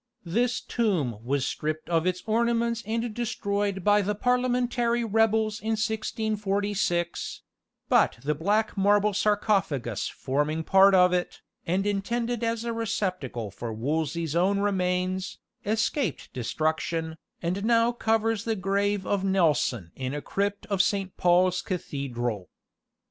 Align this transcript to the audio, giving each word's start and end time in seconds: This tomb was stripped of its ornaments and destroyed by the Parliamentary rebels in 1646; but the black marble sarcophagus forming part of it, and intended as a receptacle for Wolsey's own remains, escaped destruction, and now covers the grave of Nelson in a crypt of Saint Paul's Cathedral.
This 0.25 0.61
tomb 0.61 1.23
was 1.23 1.47
stripped 1.47 1.87
of 1.87 2.07
its 2.07 2.23
ornaments 2.25 2.81
and 2.87 3.13
destroyed 3.13 3.83
by 3.83 4.01
the 4.01 4.15
Parliamentary 4.15 5.03
rebels 5.05 5.59
in 5.61 5.73
1646; 5.77 7.43
but 7.87 8.17
the 8.23 8.33
black 8.33 8.75
marble 8.75 9.13
sarcophagus 9.13 10.07
forming 10.09 10.63
part 10.63 10.95
of 10.95 11.13
it, 11.13 11.41
and 11.67 11.85
intended 11.85 12.43
as 12.43 12.63
a 12.63 12.73
receptacle 12.73 13.51
for 13.51 13.71
Wolsey's 13.71 14.35
own 14.35 14.57
remains, 14.57 15.37
escaped 15.67 16.33
destruction, 16.33 17.15
and 17.43 17.63
now 17.63 17.91
covers 17.91 18.43
the 18.43 18.55
grave 18.55 19.05
of 19.05 19.23
Nelson 19.23 19.91
in 19.95 20.15
a 20.15 20.21
crypt 20.23 20.65
of 20.65 20.81
Saint 20.81 21.15
Paul's 21.15 21.61
Cathedral. 21.61 22.49